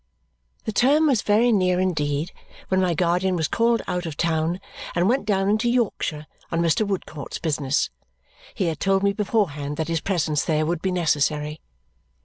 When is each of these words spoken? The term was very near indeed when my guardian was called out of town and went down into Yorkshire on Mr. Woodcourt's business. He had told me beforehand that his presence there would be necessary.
The 0.65 0.71
term 0.71 1.05
was 1.05 1.21
very 1.21 1.51
near 1.51 1.79
indeed 1.79 2.31
when 2.69 2.81
my 2.81 2.95
guardian 2.95 3.35
was 3.35 3.47
called 3.47 3.83
out 3.87 4.07
of 4.07 4.17
town 4.17 4.59
and 4.95 5.07
went 5.07 5.27
down 5.27 5.47
into 5.47 5.69
Yorkshire 5.69 6.25
on 6.51 6.59
Mr. 6.59 6.87
Woodcourt's 6.87 7.37
business. 7.37 7.91
He 8.55 8.65
had 8.65 8.79
told 8.79 9.03
me 9.03 9.13
beforehand 9.13 9.77
that 9.77 9.89
his 9.89 10.01
presence 10.01 10.43
there 10.43 10.65
would 10.65 10.81
be 10.81 10.91
necessary. 10.91 11.61